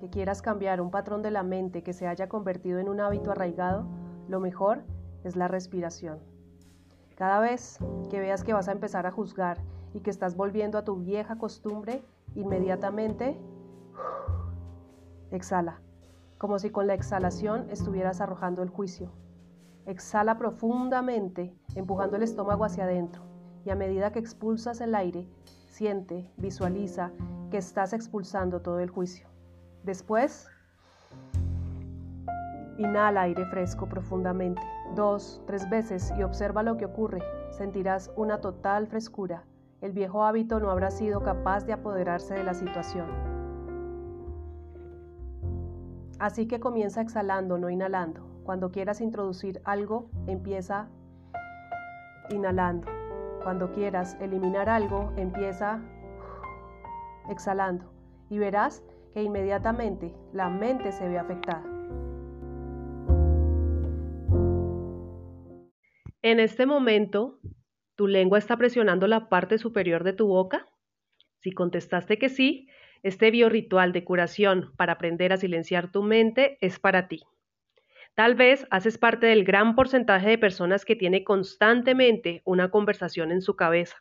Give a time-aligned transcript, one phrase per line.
[0.00, 3.30] que quieras cambiar un patrón de la mente que se haya convertido en un hábito
[3.30, 3.84] arraigado,
[4.26, 4.84] lo mejor
[5.22, 6.18] es la respiración.
[7.14, 9.58] Cada vez que veas que vas a empezar a juzgar
[9.92, 12.02] y que estás volviendo a tu vieja costumbre,
[12.34, 13.38] inmediatamente
[15.30, 15.78] exhala,
[16.38, 19.12] como si con la exhalación estuvieras arrojando el juicio.
[19.84, 23.22] Exhala profundamente, empujando el estómago hacia adentro,
[23.66, 25.28] y a medida que expulsas el aire,
[25.68, 27.12] siente, visualiza
[27.50, 29.33] que estás expulsando todo el juicio.
[29.84, 30.48] Después,
[32.78, 34.62] inhala aire fresco profundamente,
[34.94, 37.22] dos, tres veces y observa lo que ocurre.
[37.50, 39.44] Sentirás una total frescura.
[39.82, 43.06] El viejo hábito no habrá sido capaz de apoderarse de la situación.
[46.18, 48.22] Así que comienza exhalando, no inhalando.
[48.44, 50.88] Cuando quieras introducir algo, empieza
[52.30, 52.88] inhalando.
[53.42, 55.80] Cuando quieras eliminar algo, empieza
[57.28, 57.84] exhalando.
[58.30, 58.82] Y verás
[59.14, 61.64] que inmediatamente la mente se ve afectada.
[66.20, 67.38] En este momento,
[67.94, 70.66] ¿tu lengua está presionando la parte superior de tu boca?
[71.38, 72.68] Si contestaste que sí,
[73.02, 77.22] este biorritual de curación para aprender a silenciar tu mente es para ti.
[78.14, 83.42] Tal vez haces parte del gran porcentaje de personas que tiene constantemente una conversación en
[83.42, 83.96] su cabeza,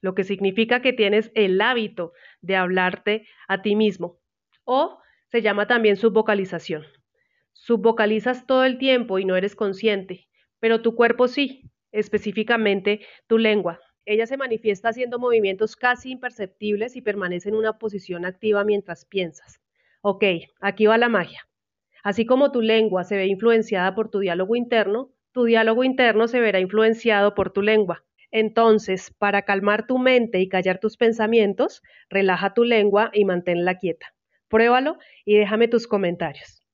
[0.00, 4.18] lo que significa que tienes el hábito de hablarte a ti mismo,
[4.66, 6.84] o se llama también subvocalización.
[7.54, 10.28] Subvocalizas todo el tiempo y no eres consciente,
[10.60, 13.80] pero tu cuerpo sí, específicamente tu lengua.
[14.04, 19.60] Ella se manifiesta haciendo movimientos casi imperceptibles y permanece en una posición activa mientras piensas.
[20.02, 20.24] Ok,
[20.60, 21.48] aquí va la magia.
[22.04, 26.40] Así como tu lengua se ve influenciada por tu diálogo interno, tu diálogo interno se
[26.40, 28.04] verá influenciado por tu lengua.
[28.30, 34.15] Entonces, para calmar tu mente y callar tus pensamientos, relaja tu lengua y manténla quieta.
[34.48, 36.65] Pruébalo y déjame tus comentarios.